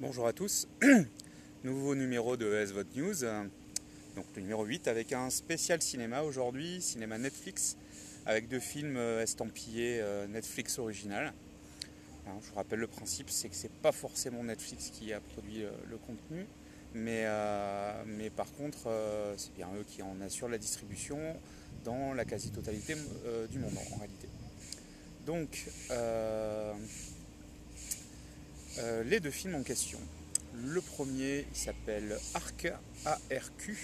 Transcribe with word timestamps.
bonjour 0.00 0.28
à 0.28 0.32
tous. 0.32 0.68
Nouveau 1.64 1.96
numéro 1.96 2.36
de 2.36 2.64
SVOT 2.64 2.84
News, 2.94 3.14
donc 4.14 4.26
le 4.36 4.42
numéro 4.42 4.64
8 4.64 4.86
avec 4.86 5.12
un 5.12 5.28
spécial 5.28 5.82
cinéma 5.82 6.22
aujourd'hui, 6.22 6.80
cinéma 6.80 7.18
Netflix, 7.18 7.76
avec 8.24 8.48
deux 8.48 8.60
films 8.60 8.96
euh, 8.96 9.22
estampillés 9.22 9.98
euh, 10.00 10.28
Netflix 10.28 10.78
original. 10.78 11.32
je 12.26 12.48
vous 12.48 12.54
rappelle 12.54 12.78
le 12.78 12.86
principe, 12.86 13.28
c'est 13.28 13.48
que 13.48 13.56
c'est 13.56 13.72
pas 13.72 13.90
forcément 13.90 14.44
Netflix 14.44 14.90
qui 14.90 15.12
a 15.12 15.20
produit 15.20 15.64
euh, 15.64 15.70
le 15.90 15.96
contenu, 15.98 16.46
mais, 16.94 17.26
mais 18.06 18.30
par 18.30 18.50
contre 18.54 18.88
c'est 19.36 19.54
bien 19.54 19.68
eux 19.78 19.84
qui 19.86 20.02
en 20.02 20.20
assurent 20.20 20.48
la 20.48 20.58
distribution 20.58 21.18
dans 21.84 22.14
la 22.14 22.24
quasi-totalité 22.24 22.94
du 23.50 23.58
monde 23.58 23.74
en 23.92 23.96
réalité. 23.98 24.28
Donc 25.26 25.66
euh, 28.78 29.02
les 29.04 29.18
deux 29.18 29.30
films 29.30 29.56
en 29.56 29.62
question. 29.62 29.98
Le 30.54 30.80
premier, 30.80 31.46
il 31.50 31.56
s'appelle 31.56 32.16
Arc, 32.34 32.72
ARQ. 33.04 33.76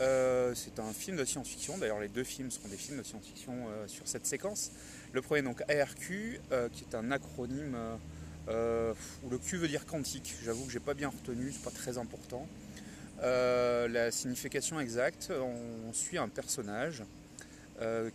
Euh, 0.00 0.54
c'est 0.54 0.78
un 0.78 0.92
film 0.92 1.16
de 1.16 1.24
science-fiction. 1.24 1.78
D'ailleurs, 1.78 2.00
les 2.00 2.08
deux 2.08 2.24
films 2.24 2.50
seront 2.50 2.68
des 2.68 2.76
films 2.76 2.98
de 2.98 3.02
science-fiction 3.02 3.54
euh, 3.68 3.88
sur 3.88 4.06
cette 4.06 4.26
séquence. 4.26 4.70
Le 5.12 5.22
premier, 5.22 5.42
donc 5.42 5.62
ARQ, 5.68 6.40
qui 6.72 6.84
est 6.84 6.94
un 6.94 7.10
acronyme 7.10 7.76
où 8.48 9.30
le 9.30 9.38
Q 9.38 9.56
veut 9.56 9.68
dire 9.68 9.86
quantique. 9.86 10.34
J'avoue 10.44 10.64
que 10.66 10.72
j'ai 10.72 10.80
pas 10.80 10.94
bien 10.94 11.08
retenu, 11.08 11.52
c'est 11.52 11.62
pas 11.62 11.70
très 11.70 11.98
important. 11.98 12.48
la 13.20 14.10
signification 14.10 14.80
exacte, 14.80 15.30
on 15.30 15.92
suit 15.92 16.18
un 16.18 16.28
personnage 16.28 17.04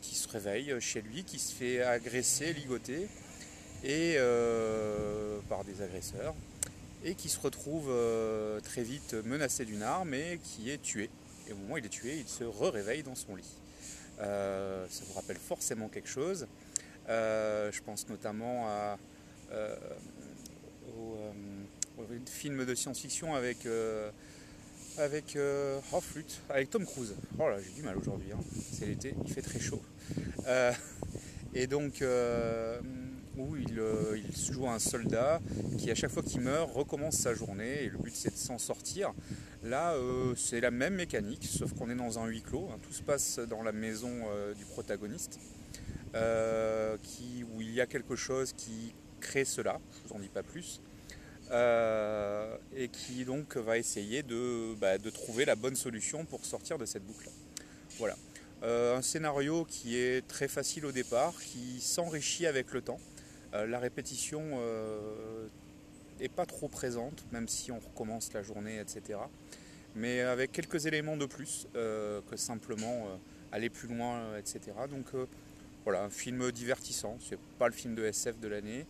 qui 0.01 0.15
se 0.15 0.27
réveille 0.27 0.75
chez 0.81 1.01
lui, 1.01 1.23
qui 1.23 1.39
se 1.39 1.53
fait 1.53 1.81
agresser, 1.81 2.51
ligoter 2.51 3.07
et 3.83 4.15
euh, 4.17 5.39
par 5.47 5.63
des 5.63 5.81
agresseurs 5.81 6.35
et 7.03 7.15
qui 7.15 7.29
se 7.29 7.39
retrouve 7.39 7.87
euh, 7.89 8.59
très 8.59 8.83
vite 8.83 9.13
menacé 9.25 9.63
d'une 9.65 9.83
arme 9.83 10.13
et 10.13 10.39
qui 10.43 10.69
est 10.69 10.81
tué. 10.81 11.09
Et 11.47 11.53
au 11.53 11.55
moment 11.55 11.75
où 11.75 11.77
il 11.77 11.85
est 11.85 11.89
tué, 11.89 12.17
il 12.17 12.27
se 12.27 12.43
réveille 12.43 13.03
dans 13.03 13.15
son 13.15 13.35
lit. 13.35 13.49
Euh, 14.19 14.85
ça 14.89 15.03
vous 15.07 15.13
rappelle 15.13 15.37
forcément 15.37 15.87
quelque 15.87 16.09
chose. 16.09 16.45
je 17.07 17.81
pense 17.85 18.09
notamment 18.09 18.67
à, 18.67 18.97
au, 20.97 21.17
film 22.25 22.65
de 22.65 22.75
science-fiction 22.75 23.33
avec, 23.33 23.59
avec, 24.97 25.37
oh, 25.93 26.01
flûte, 26.01 26.41
avec 26.49 26.69
Tom 26.69 26.85
Cruise. 26.85 27.15
Oh 27.39 27.49
là, 27.49 27.57
j'ai 27.61 27.71
du 27.71 27.81
mal 27.81 27.97
aujourd'hui, 27.97 28.31
hein. 28.33 28.39
c'est 28.73 28.85
l'été, 28.85 29.15
il 29.25 29.33
fait 29.33 29.41
très 29.41 29.59
chaud. 29.59 29.81
et 31.53 31.67
donc, 31.67 32.03
où 33.39 33.55
euh, 33.55 34.17
il, 34.17 34.53
joue 34.53 34.67
un 34.67 34.79
soldat 34.79 35.39
qui 35.77 35.89
à 35.89 35.95
chaque 35.95 36.11
fois 36.11 36.21
qu'il 36.21 36.41
meurt 36.41 36.71
recommence 36.73 37.15
sa 37.15 37.33
journée 37.33 37.83
et 37.83 37.89
le 37.89 37.97
but 37.97 38.13
c'est 38.13 38.31
de 38.31 38.37
s'en 38.37 38.57
sortir. 38.57 39.13
Là 39.63 39.93
euh, 39.93 40.33
c'est 40.35 40.59
la 40.59 40.71
même 40.71 40.95
mécanique 40.95 41.45
sauf 41.45 41.73
qu'on 41.73 41.89
est 41.89 41.95
dans 41.95 42.19
un 42.19 42.25
huis 42.27 42.41
clos, 42.41 42.69
hein. 42.71 42.77
tout 42.83 42.93
se 42.93 43.01
passe 43.01 43.39
dans 43.39 43.63
la 43.63 43.71
maison 43.71 44.11
euh, 44.27 44.53
du 44.53 44.65
protagoniste 44.65 45.39
où 46.13 47.61
il 47.61 47.71
y 47.71 47.81
a 47.81 47.85
quelque 47.85 48.15
chose 48.15 48.53
qui 48.53 48.93
crée 49.19 49.45
cela, 49.45 49.79
je 49.91 50.09
vous 50.09 50.15
en 50.15 50.19
dis 50.19 50.27
pas 50.27 50.43
plus. 50.43 50.81
et 51.51 52.89
qui 52.89 53.25
donc 53.25 53.57
va 53.57 53.77
essayer 53.77 54.23
de, 54.23 54.73
bah, 54.75 54.97
de, 54.97 55.09
trouver 55.09 55.45
la 55.45 55.55
bonne 55.55 55.75
solution 55.75 56.25
pour 56.25 56.43
sortir 56.45 56.77
de 56.79 56.85
cette 56.85 57.05
boucle. 57.05 57.29
Voilà. 57.99 58.15
un 58.63 59.01
scénario 59.03 59.65
qui 59.65 59.97
est 59.97 60.27
très 60.27 60.47
facile 60.47 60.87
au 60.87 60.91
départ, 60.91 61.35
qui 61.39 61.79
s'enrichit 61.79 62.47
avec 62.47 62.73
le 62.73 62.81
temps. 62.81 62.99
Euh, 63.53 63.65
la 63.65 63.79
répétition 63.79 64.41
n'est 64.41 64.55
euh, 64.57 65.47
pas 66.35 66.45
trop 66.45 66.67
présente, 66.67 67.25
même 67.31 67.47
si 67.47 67.71
on 67.71 67.79
recommence 67.79 68.33
la 68.33 68.43
journée, 68.43 68.79
etc. 68.79 69.19
Mais 69.95 70.21
avec 70.21 70.51
quelques 70.51 70.85
éléments 70.85 71.17
de 71.17 71.25
plus 71.25 71.67
euh, 71.75 72.21
que 72.29 72.37
simplement 72.37 73.07
aller 73.51 73.69
plus 73.69 73.87
loin, 73.87 74.37
etc. 74.37 74.59
Donc 74.89 75.05
voilà, 75.83 76.03
un 76.03 76.09
film 76.09 76.51
divertissant. 76.51 77.17
C'est 77.19 77.39
pas 77.57 77.67
le 77.67 77.73
film 77.73 77.95
de 77.95 78.03
SF 78.03 78.39
de 78.39 78.47
l'année, 78.47 78.85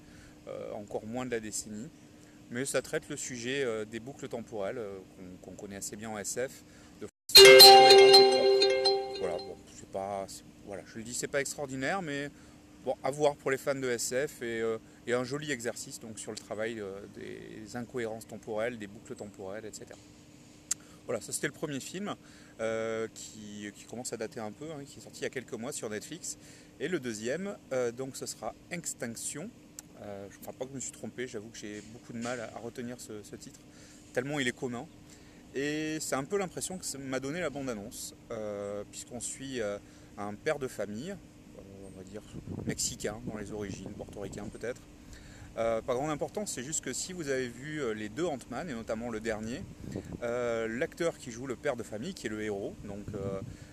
encore 0.73 1.05
moins 1.05 1.25
de 1.25 1.31
la 1.31 1.39
décennie. 1.39 1.89
Mais 2.51 2.65
ça 2.65 2.81
traite 2.81 3.07
le 3.09 3.15
sujet 3.15 3.85
des 3.85 3.99
boucles 3.99 4.27
temporelles 4.27 4.81
qu'on 5.41 5.51
connaît 5.51 5.77
assez 5.77 5.95
bien 5.95 6.09
en 6.09 6.17
SF. 6.17 6.63
De 6.99 7.07
voilà, 9.19 9.37
pas, 9.93 10.27
voilà, 10.65 10.83
je 10.85 10.97
le 10.97 11.03
dis, 11.03 11.13
c'est 11.13 11.27
pas 11.27 11.39
extraordinaire, 11.39 12.01
mais 12.01 12.29
Bon, 12.85 12.95
à 13.03 13.11
voir 13.11 13.35
pour 13.35 13.51
les 13.51 13.57
fans 13.57 13.75
de 13.75 13.89
SF 13.89 14.37
euh, 14.41 14.77
et, 15.05 15.11
un 15.11 15.25
joli 15.25 15.51
exercice 15.51 15.99
donc, 15.99 16.17
sur 16.17 16.31
le 16.31 16.37
travail 16.37 16.79
euh, 16.79 17.01
des 17.13 17.75
incohérences 17.75 18.25
temporelles, 18.25 18.79
des 18.79 18.87
boucles 18.87 19.15
temporelles, 19.15 19.65
etc. 19.65 19.87
Voilà, 21.05 21.19
ça 21.19 21.33
c'était 21.33 21.47
le 21.47 21.53
premier 21.53 21.81
film 21.81 22.15
euh, 22.61 23.09
qui, 23.13 23.69
commence 23.89 24.13
à 24.13 24.17
dater 24.17 24.39
un 24.39 24.53
peu, 24.53 24.71
hein, 24.71 24.85
qui 24.85 24.99
est 24.99 25.01
sorti 25.01 25.21
il 25.21 25.23
y 25.23 25.27
a 25.27 25.29
quelques 25.29 25.53
mois 25.53 25.73
sur 25.73 25.89
Netflix. 25.89 26.37
Et 26.79 26.87
le 26.87 27.01
deuxième, 27.01 27.57
donc 27.97 28.15
ce 28.15 28.25
sera 28.25 28.55
Extinction. 28.71 29.49
je 29.99 30.37
ne 30.37 30.41
crois 30.41 30.53
pas 30.53 30.63
que 30.63 30.69
je 30.69 30.75
me 30.75 30.79
suis 30.79 30.93
trompé, 30.93 31.27
j'avoue 31.27 31.49
que 31.49 31.57
j'ai 31.57 31.81
beaucoup 31.91 32.13
de 32.13 32.19
mal 32.19 32.39
à, 32.39 32.59
retenir 32.59 33.01
ce, 33.01 33.21
ce, 33.23 33.35
titre, 33.35 33.59
tellement 34.13 34.39
il 34.39 34.47
est 34.47 34.57
commun. 34.57 34.87
Et 35.53 35.97
c'est 35.99 36.15
un 36.15 36.23
peu 36.23 36.37
l'impression 36.37 36.77
que 36.77 36.97
m'a 36.97 37.19
donné 37.19 37.41
la 37.41 37.49
bande-annonce, 37.49 38.15
puisqu'on 38.91 39.19
suit 39.19 39.59
un 40.17 40.35
père 40.35 40.57
de 40.57 40.69
famille, 40.69 41.17
dire 42.09 42.21
mexicain 42.65 43.17
dans 43.25 43.37
les 43.37 43.51
origines, 43.51 43.91
portoricain 43.93 44.45
peut-être. 44.51 44.81
Euh, 45.57 45.81
pas 45.81 45.93
grande 45.93 46.11
importance, 46.11 46.51
c'est 46.53 46.63
juste 46.63 46.81
que 46.81 46.93
si 46.93 47.11
vous 47.11 47.27
avez 47.27 47.49
vu 47.49 47.81
euh, 47.81 47.93
les 47.93 48.07
deux 48.07 48.25
Ant-Man, 48.25 48.69
et 48.69 48.73
notamment 48.73 49.09
le 49.09 49.19
dernier, 49.19 49.61
euh, 50.23 50.67
l'acteur 50.67 51.17
qui 51.17 51.31
joue 51.31 51.47
le 51.47 51.57
père 51.57 51.75
de 51.75 51.83
famille, 51.83 52.13
qui 52.13 52.27
est 52.27 52.29
le 52.29 52.41
héros, 52.41 52.75
donc 52.85 53.05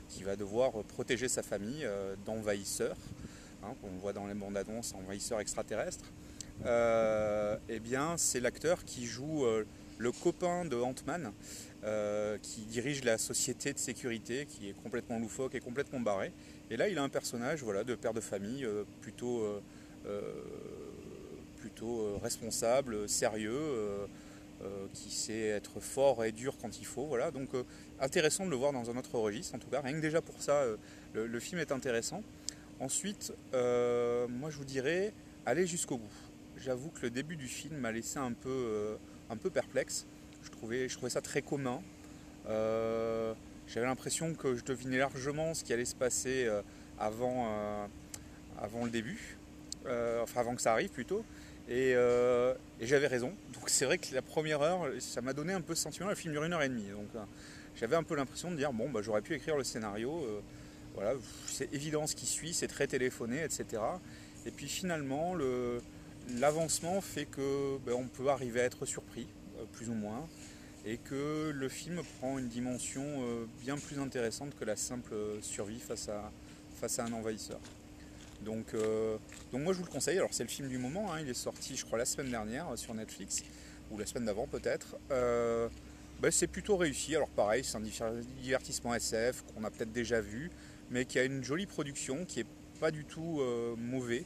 qui 0.09 0.23
va 0.23 0.37
devoir 0.37 0.73
protéger 0.85 1.29
sa 1.29 1.43
famille 1.43 1.87
d'envahisseurs, 2.25 2.97
hein, 3.63 3.75
qu'on 3.81 3.91
voit 4.01 4.13
dans 4.13 4.27
les 4.27 4.35
bandes 4.35 4.57
annonces, 4.57 4.95
envahisseurs 4.95 5.41
extraterrestres, 5.41 6.13
eh 6.65 7.81
bien 7.81 8.17
c'est 8.17 8.41
l'acteur 8.41 8.85
qui 8.85 9.05
joue 9.05 9.45
le 9.99 10.13
copain 10.13 10.65
de 10.65 10.77
Ant-Man, 10.77 11.33
qui 12.41 12.61
dirige 12.63 13.05
la 13.05 13.19
société 13.19 13.73
de 13.73 13.79
sécurité, 13.79 14.47
qui 14.47 14.69
est 14.69 14.83
complètement 14.83 15.19
loufoque 15.19 15.57
et 15.57 15.61
complètement 15.61 16.01
barré, 16.01 16.33
et 16.71 16.77
là, 16.77 16.89
il 16.89 16.99
a 16.99 17.03
un 17.03 17.09
personnage 17.09 17.63
voilà, 17.63 17.85
de 17.85 17.95
père 17.95 18.13
de 18.13 18.21
famille 18.21 18.65
euh, 18.65 18.85
plutôt, 19.01 19.41
euh, 19.41 19.63
euh, 20.07 20.21
plutôt 21.59 22.19
responsable, 22.19 23.09
sérieux, 23.09 24.09
qui 24.95 25.11
sait 25.11 25.49
être 25.49 25.81
fort 25.81 26.25
et 26.25 26.33
dur 26.33 26.57
quand 26.61 26.81
il 26.81 26.87
faut. 26.87 27.07
Voilà. 27.07 27.31
Donc 27.31 27.51
intéressant 28.01 28.47
de 28.47 28.51
le 28.51 28.57
voir 28.57 28.73
dans 28.73 28.91
un 28.91 28.97
autre 28.97 29.17
registre, 29.19 29.55
en 29.55 29.59
tout 29.59 29.69
cas. 29.69 29.81
Rien 29.81 29.93
que 29.93 30.01
déjà 30.01 30.21
pour 30.21 30.41
ça, 30.41 30.65
le, 31.13 31.41
film 31.41 31.61
est 31.61 31.73
intéressant. 31.73 32.23
Ensuite, 32.81 33.33
moi 33.53 34.51
je 34.51 34.57
vous 34.57 34.65
dirais, 34.65 35.13
allez 35.45 35.67
jusqu'au 35.67 35.99
bout. 35.99 36.15
J'avoue 36.57 36.89
que 36.91 37.03
le 37.03 37.11
début 37.11 37.37
du 37.37 37.49
film 37.49 37.77
m'a 37.77 37.93
laissé 37.93 38.19
un 38.19 38.33
peu, 38.33 38.97
un 39.29 39.37
peu 39.37 39.51
perplexe. 39.51 40.07
Je 40.43 40.51
trouvais, 40.51 40.89
je 40.89 40.95
trouvais 40.95 41.11
ça 41.11 41.21
très 41.21 41.43
commun. 41.43 41.81
J'avais 43.69 43.87
l'impression 43.87 44.35
que 44.35 44.55
je 44.55 44.65
devinais 44.65 44.99
largement 44.99 45.53
ce 45.53 45.65
qui 45.65 45.73
allait 45.73 45.85
se 45.85 45.97
passer 45.97 46.45
euh, 46.47 46.63
avant, 46.99 47.49
euh, 47.49 47.87
avant 48.61 48.85
le 48.85 48.91
début, 48.91 49.37
euh, 49.87 50.23
enfin 50.23 50.41
avant 50.41 50.55
que 50.55 50.63
ça 50.63 50.73
arrive 50.73 50.91
plutôt. 50.91 51.25
Et, 51.69 51.95
j'avais 52.81 53.09
raison. 53.09 53.33
Donc 53.55 53.69
c'est 53.69 53.85
vrai 53.85 53.99
que 53.99 54.15
la 54.15 54.23
première 54.23 54.63
heure, 54.63 54.87
ça 55.01 55.21
m'a 55.21 55.33
donné 55.33 55.53
un 55.53 55.61
peu 55.61 55.75
ce 55.75 55.83
sentiment. 55.83 56.09
Le 56.09 56.15
film 56.15 56.33
dure 56.33 56.45
une 56.45 56.53
heure 56.53 56.63
et 56.63 56.69
demie. 56.69 56.91
Donc 56.91 57.09
j'avais 57.75 57.97
un 57.97 58.05
peu 58.05 58.15
l'impression 58.15 58.53
de 58.53 58.57
dire 58.57 58.73
bon, 58.73 58.89
bah, 58.89 59.01
j'aurais 59.03 59.23
pu 59.23 59.35
écrire 59.35 59.57
le 59.57 59.65
scénario. 59.65 60.25
voilà, 60.95 61.15
c'est 61.47 61.73
évident 61.75 62.07
ce 62.07 62.15
qui 62.15 62.27
suit, 62.27 62.55
c'est 62.55 62.69
très 62.69 62.87
téléphoné, 62.87 63.43
etc. 63.43 63.83
Et 64.47 64.53
puis 64.53 64.69
finalement, 64.69 65.35
l'avancement 66.39 67.01
fait 67.01 67.27
que 67.27 67.79
ben, 67.85 67.95
on 67.95 68.07
peut 68.07 68.29
arriver 68.29 68.61
à 68.61 68.65
être 68.65 68.87
surpris, 68.87 69.27
plus 69.73 69.89
ou 69.89 69.95
moins 69.95 70.29
et 70.87 70.99
que 70.99 71.51
le 71.53 71.69
film 71.69 72.01
prend 72.19 72.39
une 72.39 72.47
dimension 72.47 73.03
euh, 73.05 73.45
bien 73.61 73.77
plus 73.77 73.99
intéressante 73.99 74.57
que 74.59 74.65
la 74.65 74.77
simple 74.77 75.15
survie 75.43 75.81
face 75.81 76.09
à, 76.09 76.31
face 76.81 77.01
à 77.01 77.05
un 77.05 77.13
envahisseur. 77.13 77.59
Donc, 78.43 78.73
euh, 78.73 79.17
donc 79.51 79.63
moi 79.63 79.73
je 79.73 79.79
vous 79.79 79.85
le 79.85 79.91
conseille, 79.91 80.17
alors 80.19 80.33
c'est 80.33 80.45
le 80.45 80.49
film 80.49 80.69
du 80.69 80.79
moment, 80.79 81.13
hein. 81.13 81.21
il 81.21 81.29
est 81.29 81.35
sorti 81.35 81.75
je 81.75 81.85
crois 81.85 81.99
la 81.99 82.05
semaine 82.05 82.31
dernière 82.31 82.67
sur 82.77 82.95
Netflix, 82.95 83.43
ou 83.91 83.99
la 83.99 84.07
semaine 84.07 84.27
d'avant 84.27 84.47
peut-être. 84.47 84.97
Euh, 85.11 85.69
ben, 86.21 86.31
c'est 86.31 86.47
plutôt 86.47 86.77
réussi, 86.77 87.17
alors 87.17 87.31
pareil 87.31 87.65
c'est 87.65 87.77
un 87.77 88.15
divertissement 88.41 88.95
SF 88.95 89.43
qu'on 89.43 89.65
a 89.65 89.71
peut-être 89.71 89.93
déjà 89.93 90.21
vu, 90.21 90.51
mais 90.91 91.05
qui 91.05 91.19
a 91.19 91.25
une 91.25 91.43
jolie 91.43 91.67
production, 91.67 92.25
qui 92.25 92.41
est 92.41 92.47
pas 92.79 92.93
du 92.93 93.05
tout 93.05 93.41
mauvais. 93.77 94.25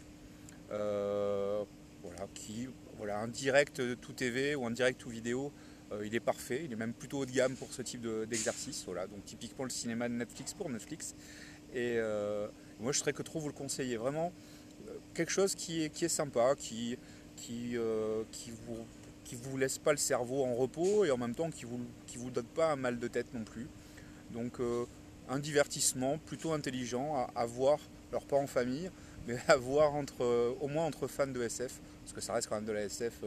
voilà, 0.68 2.26
qui, 2.34 2.68
voilà, 2.98 3.20
un 3.20 3.28
direct 3.28 3.80
tout 4.00 4.12
TV 4.12 4.54
ou 4.56 4.66
un 4.66 4.70
direct 4.70 5.00
tout 5.00 5.08
vidéo 5.08 5.52
euh, 5.92 6.06
il 6.06 6.14
est 6.14 6.20
parfait, 6.20 6.62
il 6.64 6.72
est 6.72 6.76
même 6.76 6.92
plutôt 6.92 7.18
haut 7.18 7.26
de 7.26 7.32
gamme 7.32 7.56
pour 7.56 7.72
ce 7.72 7.82
type 7.82 8.06
d'exercice. 8.28 8.84
donc 8.86 9.24
typiquement 9.24 9.64
le 9.64 9.70
cinéma 9.70 10.08
de 10.08 10.14
Netflix 10.14 10.54
pour 10.54 10.70
Netflix. 10.70 11.14
Et 11.74 11.96
euh, 11.98 12.48
moi 12.78 12.92
je 12.92 12.98
serais 12.98 13.12
que 13.12 13.22
trop 13.22 13.40
vous 13.40 13.48
le 13.48 13.52
conseiller. 13.52 13.96
Vraiment 13.96 14.32
euh, 14.88 14.92
quelque 15.14 15.32
chose 15.32 15.54
qui 15.54 15.82
est, 15.82 16.08
sympa, 16.08 16.54
qui, 16.56 16.96
qui, 17.36 17.76
vous, 17.76 18.86
qui 19.24 19.36
laisse 19.58 19.78
pas 19.78 19.92
le 19.92 19.98
cerveau 19.98 20.44
en 20.44 20.54
repos 20.54 21.04
et 21.04 21.10
en 21.10 21.16
même 21.16 21.34
temps 21.34 21.50
qui 21.50 21.64
vous, 21.64 21.80
qui 22.06 22.18
vous 22.18 22.30
donne 22.30 22.46
pas 22.46 22.72
un 22.72 22.76
mal 22.76 22.98
de 22.98 23.08
tête 23.08 23.34
non 23.34 23.44
plus. 23.44 23.66
Donc 24.32 24.58
un 25.28 25.38
divertissement 25.40 26.18
plutôt 26.18 26.52
intelligent 26.52 27.28
à, 27.34 27.46
voir, 27.46 27.80
alors 28.12 28.24
pas 28.26 28.36
en 28.36 28.46
famille, 28.46 28.90
mais 29.26 29.38
à 29.48 29.56
voir 29.56 29.94
entre, 29.94 30.54
au 30.60 30.68
moins 30.68 30.86
entre 30.86 31.08
fans 31.08 31.26
de 31.26 31.42
SF, 31.42 31.80
parce 32.04 32.12
que 32.12 32.20
ça 32.20 32.32
reste 32.32 32.48
quand 32.48 32.54
même 32.54 32.64
de 32.64 32.72
la 32.72 32.82
SF 32.82 33.22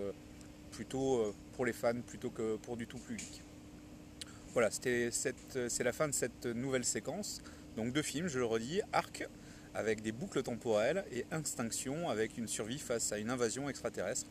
plutôt 0.74 1.34
pour 1.54 1.66
les 1.66 1.74
fans 1.74 2.02
plutôt 2.06 2.30
que 2.30 2.58
pour 2.58 2.75
du 2.75 2.88
tout 2.88 2.98
public. 2.98 3.42
Voilà, 4.54 4.70
c'est 4.72 5.84
la 5.84 5.94
fin 5.94 6.08
de 6.08 6.14
cette 6.14 6.46
nouvelle 6.46 6.84
séquence. 6.84 7.42
Donc 7.78 7.94
deux 7.94 8.02
films, 8.02 8.28
je 8.28 8.40
le 8.40 8.46
redis, 8.46 8.81
Arc 8.92 9.28
avec 9.74 10.02
des 10.02 10.12
boucles 10.12 10.44
temporelles 10.44 11.04
et 11.12 11.25
Extinction 11.31 12.10
avec 12.10 12.38
une 12.38 12.48
survie 12.48 12.80
face 12.80 13.12
à 13.12 13.18
une 13.18 13.30
invasion 13.30 13.70
extraterrestre. 13.70 14.30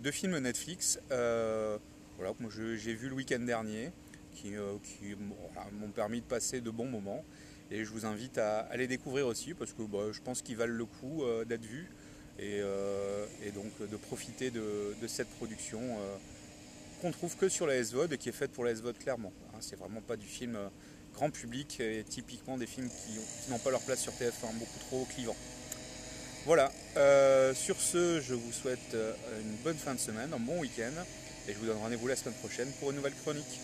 Deux 0.00 0.10
films 0.10 0.38
Netflix, 0.38 1.00
euh, 1.10 1.78
j'ai 2.76 2.94
vu 2.94 3.08
le 3.08 3.14
week-end 3.14 3.40
dernier, 3.40 3.90
qui, 4.34 4.56
euh, 4.56 4.76
m'ont 5.72 5.90
permis 5.90 6.20
de 6.20 6.26
passer 6.26 6.60
de 6.60 6.70
bons 6.70 6.88
moments. 6.88 7.24
Et 7.70 7.84
je 7.84 7.90
vous 7.90 8.06
invite 8.06 8.38
à, 8.38 8.68
les 8.76 8.86
découvrir 8.86 9.26
aussi 9.26 9.54
parce 9.54 9.72
que 9.72 9.82
bah, 9.82 10.12
je 10.12 10.20
pense 10.20 10.42
qu'ils 10.42 10.56
valent 10.56 10.74
le 10.74 10.84
coup 10.84 11.24
euh, 11.24 11.44
d'être 11.44 11.64
vus 11.64 11.88
et, 12.38 12.60
donc 13.52 13.90
de 13.90 13.96
profiter 13.96 14.50
de, 14.50 15.06
cette 15.06 15.28
production 15.36 15.80
qu'on 17.00 17.10
trouve 17.10 17.36
que 17.36 17.48
sur 17.48 17.66
la 17.66 17.82
SVOD 17.82 18.12
et 18.12 18.18
qui 18.18 18.28
est 18.28 18.32
faite 18.32 18.52
pour 18.52 18.64
la 18.64 18.74
SVOD 18.74 18.98
clairement. 18.98 19.32
Hein, 19.52 19.58
c'est 19.60 19.78
vraiment 19.78 20.00
pas 20.00 20.16
du 20.16 20.26
film 20.26 20.56
euh, 20.56 20.68
grand 21.14 21.30
public 21.30 21.80
et 21.80 22.04
typiquement 22.04 22.56
des 22.56 22.66
films 22.66 22.88
qui, 22.88 23.50
n'ont 23.50 23.58
pas 23.58 23.70
leur 23.70 23.80
place 23.80 24.00
sur 24.00 24.12
TF1, 24.12 24.52
beaucoup 24.54 24.78
trop 24.80 25.06
clivant. 25.14 25.36
Voilà, 26.44 26.70
euh, 26.96 27.54
sur 27.54 27.80
ce, 27.80 28.20
je 28.20 28.34
vous 28.34 28.52
souhaite 28.52 28.94
euh, 28.94 29.12
une 29.40 29.56
bonne 29.64 29.76
fin 29.76 29.94
de 29.94 30.00
semaine, 30.00 30.32
un 30.32 30.38
bon 30.38 30.60
week-end 30.60 30.92
et 31.48 31.52
je 31.52 31.58
vous 31.58 31.66
donne 31.66 31.78
rendez-vous 31.78 32.06
la 32.06 32.16
semaine 32.16 32.34
prochaine 32.34 32.70
pour 32.80 32.90
une 32.90 32.96
nouvelle 32.96 33.14
chronique. 33.14 33.60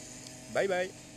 Bye 0.53 0.69
bye 0.69 1.12